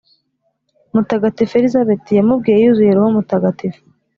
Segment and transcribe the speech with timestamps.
[0.93, 3.79] mutagatifu elizabeti yamubwiye, yuzuye roho mutagatifu